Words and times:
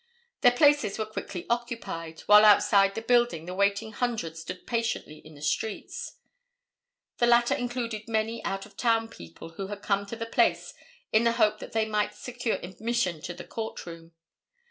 Their 0.41 0.53
places 0.53 0.97
were 0.97 1.05
quickly 1.05 1.45
occupied, 1.47 2.21
while 2.21 2.43
outside 2.43 2.95
the 2.95 3.03
building 3.03 3.45
the 3.45 3.53
waiting 3.53 3.91
hundreds 3.91 4.39
stood 4.39 4.65
patiently 4.65 5.19
in 5.19 5.35
the 5.35 5.43
streets. 5.43 6.13
The 7.19 7.27
latter 7.27 7.53
included 7.53 8.07
many 8.07 8.43
out 8.43 8.65
of 8.65 8.75
town 8.75 9.09
people, 9.09 9.49
who 9.57 9.67
had 9.67 9.83
come 9.83 10.07
to 10.07 10.15
the 10.15 10.25
place 10.25 10.73
in 11.11 11.23
the 11.23 11.33
hope 11.33 11.59
that 11.59 11.73
they 11.73 11.85
might 11.87 12.15
secure 12.15 12.57
admission 12.63 13.21
to 13.21 13.35
the 13.35 13.45
court 13.45 13.85
room. 13.85 14.13